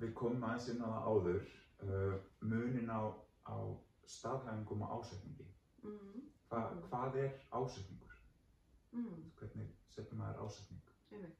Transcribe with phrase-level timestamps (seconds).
[0.00, 1.50] við komum aðeins inn á það áður,
[1.86, 3.02] uh, munin á,
[3.46, 3.56] á
[4.06, 5.46] staðhæfingum og ásetningi.
[5.82, 6.24] Mm.
[6.48, 6.82] Hva, Mm.
[6.90, 8.16] Hvað er ásetningur?
[8.92, 9.30] Mm.
[9.38, 10.82] Hvernig setur maður ásetning?
[11.10, 11.38] Einmitt.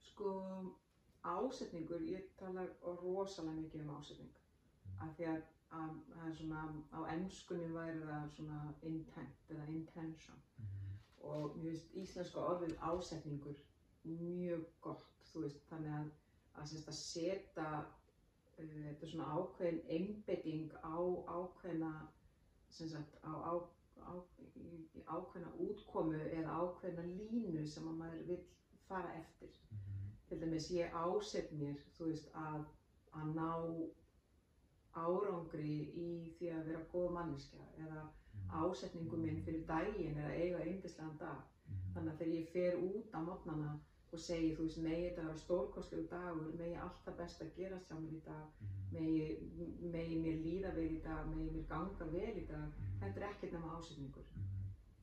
[0.00, 0.30] Sko,
[1.22, 4.34] ásetningur, ég tala rosalega mikið um ásetning.
[5.00, 6.62] Af því að, að það er svona,
[6.96, 10.40] á ennskunni væri það svona intent eða intention.
[11.20, 13.58] Og mér finnst íslenska orðið ásetningur
[14.04, 16.10] mjög gott, þú veist, þannig að,
[16.58, 17.88] að, að setja uh,
[18.58, 20.98] þetta svona ákveðin einbetting á
[21.32, 21.92] ákveðna,
[22.74, 23.52] sem sagt, á, á,
[24.04, 24.12] á,
[25.06, 28.42] ákveðna útkomu eða ákveðna línu sem að maður vill
[28.88, 29.54] fara eftir.
[30.28, 32.66] Til dæmis ég áset mér, veist, að,
[33.16, 33.50] að ná
[34.98, 38.04] árangri í því að vera góð manneskja eða
[38.58, 41.44] ásetningu minn fyrir daginn að eiga yndislegan dag.
[41.94, 43.72] Þannig að þegar ég fer út á mótnana
[44.12, 47.90] og segi, þú veist, megi þetta vera stórkostlegu dagur, megi allt það best að gerast
[47.90, 48.62] hjá mér í dag,
[48.94, 49.24] megi,
[49.94, 53.56] megi mér líða vel í dag, megi mér ganga vel í dag, þetta er ekkert
[53.56, 54.30] nema ásetningur.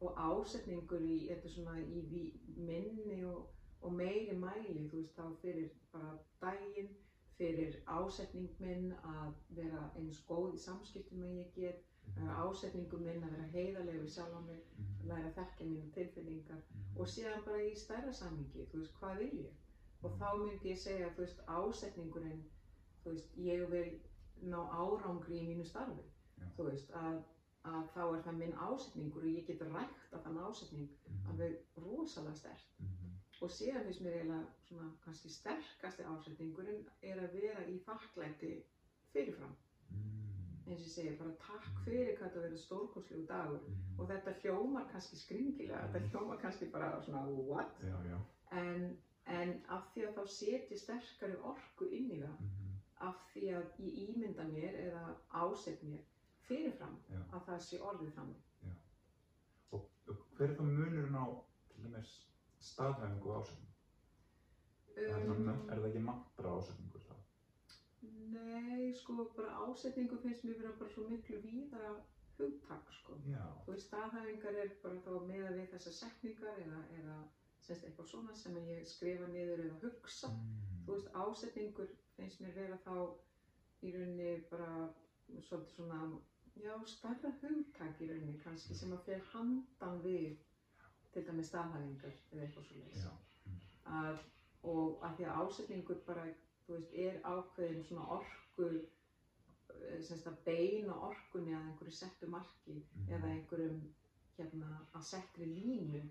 [0.01, 2.23] Og ásetningur í, þetta svona í
[2.57, 3.45] minni og,
[3.85, 6.93] og meiri mæli, þú veist, þá fyrir bara daginn,
[7.37, 11.94] fyrir ásetning minn að vera eins góð í samskiptum að ég get,
[12.45, 14.63] ásetningu minn að vera heiðarlegu sjálf á mig,
[15.09, 16.61] læra að þekkja mínu tilfinningar
[16.95, 19.61] og síðan bara í stærra samhengi, þú veist, hvað vil ég?
[20.05, 22.43] Og þá myndi ég segja, þú veist, ásetningurinn,
[23.03, 23.87] þú veist, ég vil
[24.51, 26.05] ná árangri í mínu starfi,
[26.39, 26.47] Já.
[26.57, 27.21] þú veist, að,
[27.71, 32.37] að þá er það minn ásetningur og ég get rækt að þann ásetning alveg rosalega
[32.41, 32.67] sterk.
[33.43, 38.53] Og síðan finnst mér eiginlega svona kannski sterkasti ásetningurinn er að vera í þakklæti
[39.11, 39.57] fyrirfram.
[40.65, 43.65] Eins og ég segi, bara takk fyrir hvað þetta verður stórkostlegu dagur
[43.99, 47.75] og þetta hljómar kannski skringilega, þetta hljómar kannski bara svona what?
[47.85, 48.17] Já, já.
[48.61, 48.87] En,
[49.37, 52.49] en af því að þá setji sterkari orku inn í það,
[53.05, 55.05] af því að ég ímynda mér eða
[55.43, 56.01] ásett mér
[56.47, 57.21] fyrirfram Já.
[57.33, 58.41] að það sé orðið þannig.
[59.75, 61.25] Og og hver er þá munurinn á
[61.69, 62.11] til dæmis
[62.71, 63.37] staðhæfingu?
[63.39, 63.65] Er,
[64.95, 67.04] Um, er það ekki mantra ásetningur þá?
[68.33, 71.93] Nei, sko, bara ásetningu finnst mér vera bara svo miklu víðara
[72.37, 73.17] hugtak, sko.
[73.29, 73.43] Já.
[73.65, 77.17] Þú veist, staðhæfingar er bara þá meða við þessar setningar eða, eða
[77.65, 80.31] semst eitthvað svona sem ég skrifa niður eða hugsa.
[80.85, 82.95] Þú veist, ásetningur finnst mér vera þá
[83.85, 84.69] í rauninni bara
[85.47, 86.01] svolítið svona,
[86.61, 90.35] já, starra hugtak í rauninni kannski sem að fer handan við
[91.15, 93.11] til dæmis staðhæfingar eða eitthvað svo Já.
[93.99, 94.23] að,
[94.67, 96.25] og að því að ásetningur bara,
[96.65, 98.69] þú veist, er ákveðin svona orku,
[99.69, 102.77] eh, semst að beina orkunni að einhverju settu marki
[103.09, 103.81] eða einhverjum
[104.37, 106.01] hérna að settri línu,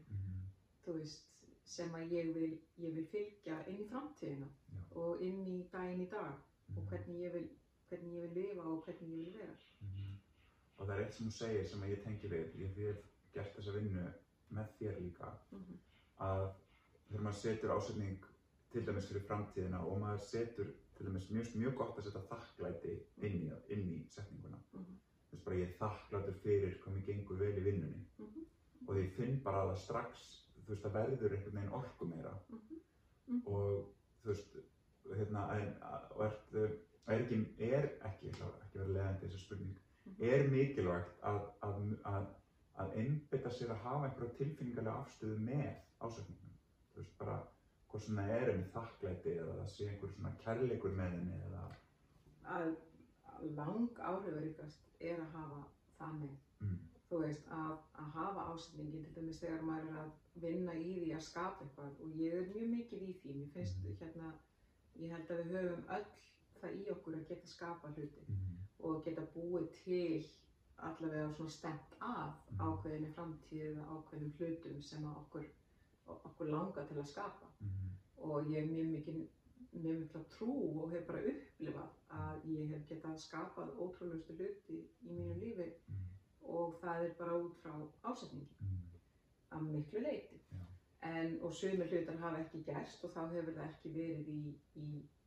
[0.85, 1.31] þú veist,
[1.65, 4.81] sem að ég vil, ég vil fylgja inn í framtíðina Já.
[5.01, 6.35] og inn í daginn í dag
[6.77, 7.47] og hvernig ég vil,
[7.89, 9.57] hvernig ég vil lifa og hvernig ég vil vera.
[9.81, 10.13] Mhm.
[10.79, 13.57] Og það er eitt sem þú segir sem að ég tengi við, ég hef gert
[13.57, 14.05] þessa vinnu
[14.53, 15.79] með þér líka, Mhm.
[16.21, 16.53] að
[17.09, 18.19] þegar maður setur ásetning
[18.75, 22.95] til dæmis fyrir framtíðina og maður setur til dæmis mjög, mjög gott að setja þakklæti
[23.27, 24.59] inn í, inn í setninguna.
[24.75, 24.97] Mhm.
[25.31, 28.47] Þú veist bara ég er þakklætur fyrir hvað mér gengur vel í vinnunni Mhm.
[28.89, 30.25] og því finn bara að strax,
[30.65, 32.81] þú veist, það verður einhvern veginn orku meira Mhm.
[33.29, 33.43] Mhm.
[33.47, 33.87] og
[34.23, 34.57] þú veist,
[35.17, 35.75] hérna, en,
[36.17, 40.23] og ert, er ekki, er ekki, ekki að vera leiðandi þessu spurning, Mhm.
[40.25, 42.27] er mikilvægt að, að, að,
[42.79, 46.55] að einbytta sér að hafa einhverja tilfinningarlega afstöðu með ásökningum,
[46.93, 47.43] þú veist, bara
[47.95, 51.63] hvað svona er henni þakklæti eða það sé einhver svona kærleikur með henni eða,
[52.55, 52.73] Að,
[53.57, 56.35] lang áhrifaríkast er að hafa með.
[56.61, 60.11] mm, þú veist, að, að hafa ásetningin til dæmis þegar maður er að
[60.43, 63.79] vinna í því að skapa eitthvað og ég er mjög mikið í því, mér finnst
[63.85, 63.97] Mhm.
[64.01, 64.33] hérna,
[64.99, 66.05] ég held að við höfum öll
[66.61, 68.57] það í okkur að geta skapa hluti mm,
[68.89, 70.27] og geta búið til
[70.79, 72.61] allavega svona stemt af Mhm.
[72.61, 75.47] ákveðinni framtíð eða ákveðinum hlutum sem að okkur,
[76.07, 77.89] okkur langar til að skapa mm,
[78.29, 79.23] og ég hef mjög mikið
[79.75, 80.51] mjög mikla trú
[80.83, 84.77] og hef bara upplifað að ég hef getað skapað ótrúlegustu hluti
[85.09, 86.05] í mínu lífi mm,
[86.57, 87.75] og það er bara út frá
[88.11, 88.85] ásetningi mm,
[89.57, 90.41] að miklu leiti.
[90.53, 90.61] Já.
[91.05, 94.87] En, og sumir hlutar hafa ekki gerst og þá hefur það ekki verið í, í,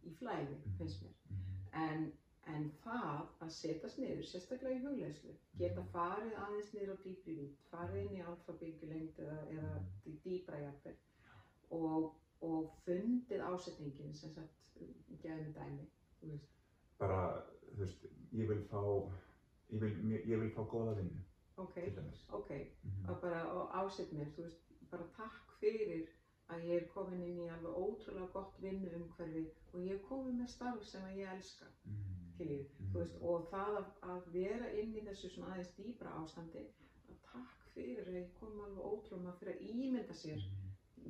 [0.10, 0.78] í flæði, Mhm.
[0.80, 1.14] finnst mér.
[1.30, 1.44] mm,
[1.84, 2.08] En,
[2.54, 7.58] en það að setjast niður, sérstaklega í hugleyslu, geta farið aðeins niður á dýpri vít,
[7.72, 9.74] farið inn í alfabylgjulengd eða, eða
[10.26, 10.96] dýpra jafnvel
[11.78, 12.12] og,
[12.48, 14.54] og fundið ásetningin sem sagt,
[15.24, 15.88] gefum dæmi,
[16.22, 16.54] þú veist.
[17.02, 17.22] bara,
[17.72, 18.84] þú veist, ég vil fá,
[19.74, 19.98] ég vil,
[20.32, 21.24] ég vil fá góða vinnu,
[21.58, 22.24] Ok, til dæmis.
[22.34, 22.52] ok,
[22.84, 23.44] Mm, að bara
[24.12, 26.08] mér, þú veist, bara takk fyrir
[26.50, 29.42] að ég er komin inn í alveg ótrúlega gott vinnu umhverfi
[29.74, 32.17] og ég er komin með starf sem að ég elska Mm.
[32.38, 36.64] Skiljið, þú veist, og það að, að vera inn í þessu svona aðeins dýbra ástandi
[37.12, 40.46] að takk fyrir að ég kom alveg ótrúlega fyrir að ímynda sér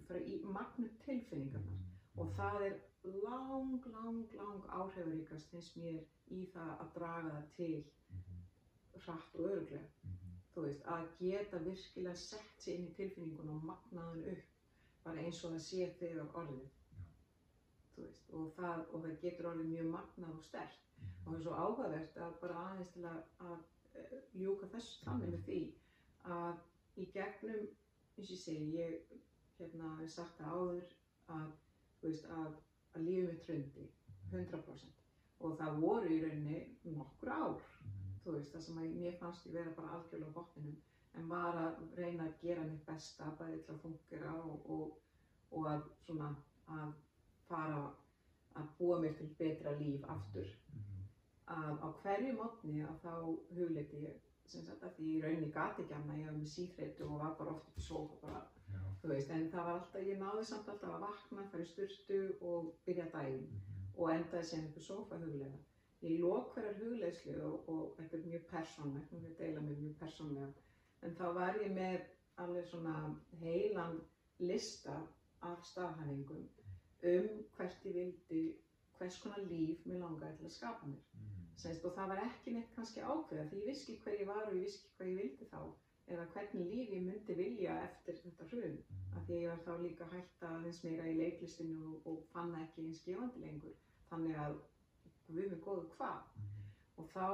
[0.07, 1.83] fyrir að í, magna tilfinningarnar.
[2.17, 2.77] Og það er
[3.25, 5.99] lang, lang, lang áhrifaríkast finnst mér
[6.33, 7.75] í það að draga það til
[9.03, 10.15] hratt og öruglega
[10.57, 15.43] þú veist, að geta virkilega sett sér inn í tilfinninguna og magnaðan upp bara eins
[15.45, 16.71] og það sé þegar orðið
[18.03, 21.55] veist, og það, og það getur orðið mjög magnað og stert og það er svo
[21.63, 23.57] áhugavert að bara aðeins til að, að
[24.01, 25.61] eh, ljúka þessu þannig með því
[26.37, 26.63] að
[26.97, 27.67] í gegnum,
[28.17, 29.17] eins og ég segi, ég
[29.57, 30.91] hérna hef sagt það áður
[31.37, 31.47] að,
[32.03, 32.59] veist, að,
[32.93, 33.87] að lífið mitt hrundi
[34.31, 36.61] 100% og það voru í rauninni
[36.97, 37.65] nokkur ár
[38.23, 40.77] þú veist, það sem að mér fannst ég vera bara algjörlega á botninum
[41.17, 44.97] en var að reyna að gera mitt besta bæði til að fungera og, og,
[45.57, 46.31] og að svona
[46.77, 46.95] að
[47.49, 47.81] fara
[48.57, 50.49] að búa mér til betra líf aftur.
[51.57, 53.13] Að á hverju mótni að þá
[53.57, 57.07] hugleiti ég sem sagt að því í rauninni gati ekki annað ég var með síþreitu
[57.07, 58.43] og var bara oft upp í sófa bara,
[59.01, 62.19] þú veist, en það var alltaf, ég náði samt alltaf að vakna, fara í sturtu
[62.51, 63.49] og byrja daginn
[63.97, 65.59] og endaði sem upp í sófa huglega
[66.05, 69.95] ég lók hverjar hugleislu og, og þetta er mjög persónlegt, nú að deila mér mjög
[70.01, 70.49] persónlega,
[71.01, 72.05] en þá var ég með
[72.43, 72.95] alveg svona
[73.41, 73.99] heilan
[74.39, 74.99] lista
[75.41, 76.45] af staðhæfingum
[77.03, 78.43] um hvert ég vildi,
[78.97, 81.25] hvers konar líf mér langaði til að skapa mér.
[81.57, 84.45] Senst, og það var ekki neitt kannski ákveða því ég vissi ekki hver ég var
[84.45, 85.61] og ég vissi ekki hvað ég vildi þá
[86.07, 88.77] eða hvernig líf ég myndi vilja eftir þetta hrun.
[89.15, 92.53] Af því að ég var þá líka hægt aðeins meira í leiklistinu og, og fann
[92.61, 93.77] ekki eins gefandi lengur.
[94.11, 94.59] Þannig að
[95.27, 96.45] við með góðu hvað?
[96.97, 97.27] Og þá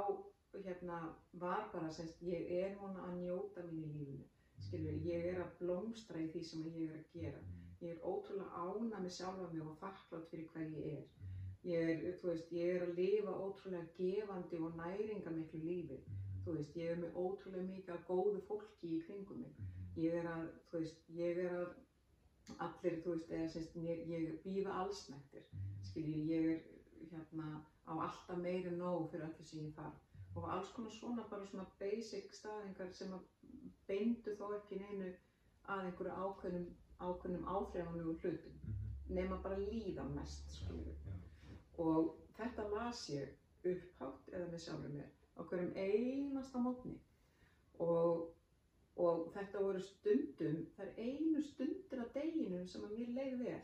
[0.66, 1.02] hérna
[1.42, 4.30] var bara semst ég er núna að njóta mín í lífinu.
[4.64, 7.44] Skilur, ég er að blómstra í því sem ég er að gera
[7.84, 11.30] ég er ótrúlega ána með sjálfa mig og þakklátt fyrir hver ég er.
[11.64, 16.00] Ég er, þú veist, ég er að lifa ótrúlega gefandi og næringamiklu lífi.
[16.44, 19.62] Þú veist, ég er með ótrúlega mikið af góðu fólki í kringum mig.
[20.00, 24.40] Ég er að, þú veist, ég er að allir, þú veist, eða semst mér, ég
[24.44, 25.46] býða allsnættir
[25.90, 30.00] skiljið, ég er hérna á alltaf meiri nóg fyrir öllu sem ég þarf.
[30.36, 33.28] Og alls konar svona bara svona basic staðingar sem að
[33.88, 35.12] beindu þó ekki neinu
[35.72, 38.60] að einhverju ákveðnum ákveðnum áþreifanlegu hlutum.
[39.14, 41.10] Nema bara líða mest skiljið
[41.84, 46.94] og þetta las ég upphátt eða með sjálfur mér á hverjum einasta mótni
[47.82, 48.28] og,
[49.02, 53.62] og þetta voru stundum, það er einu stundir að deginu sem að mér leið vel.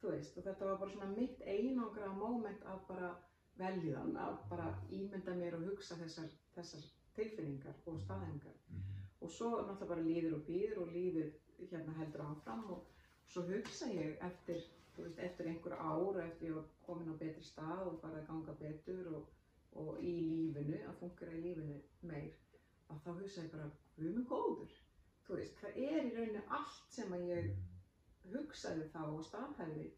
[0.00, 3.12] Þú veist, og þetta var bara svona mitt einangra moment að bara
[3.60, 8.56] veljiðan, að bara ímynda mér og hugsa þessar, þessar tilfinningar og staðhengar
[9.24, 11.28] og svo náttúrulega bara líður og býður og líður
[11.74, 12.86] hérna heldur áfram og
[13.28, 14.62] svo hugsa ég eftir
[15.02, 18.54] veist, eftir einhver ár, eftir ég var komin á betri stað og farið að ganga
[18.60, 19.28] betur og,
[19.82, 20.14] og í
[20.54, 21.78] lífinu, að fungera í lífinu
[22.10, 22.36] meir,
[22.88, 24.76] að þá hugsa ég bara, við erum góður.
[25.24, 27.50] Þú veist, það er í rauninni allt sem að ég
[28.34, 29.88] hugsaði þá og staðhæði,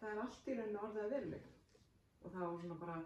[0.00, 1.54] það er allt í rauninni orðið að veruleika.
[2.24, 2.98] Og það var svona bara,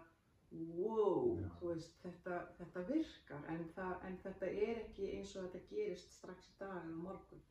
[0.51, 1.49] wow, Já.
[1.59, 6.15] þú veist, þetta, þetta virkar, en, það, en þetta er ekki eins og þetta gerist
[6.17, 7.43] strax í dag eða morgun.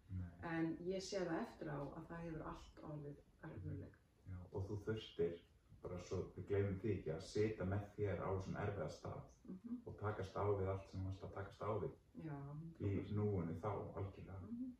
[0.52, 4.02] En ég sé það eftir á að það hefur allt orðið erfiðuleika.
[4.28, 5.38] Já, og þú þurftir,
[5.82, 9.76] bara svo við gleymum því ekki, að sita með þér á þessum erfiða stað Mm
[9.88, 11.92] og takast á við allt sem þú varst að takast á við
[12.26, 12.38] Já,
[12.84, 14.40] í núinu þá algjörlega.
[14.42, 14.74] Mhm.